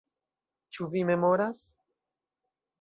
[0.77, 1.63] Ĉu vi memoras?